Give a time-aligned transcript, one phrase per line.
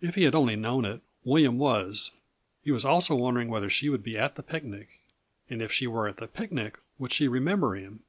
[0.00, 2.12] If he had only known it, William was;
[2.64, 5.00] he was also wondering whether she would be at the picnic.
[5.50, 8.00] And if she were at the picnic, would she remember him?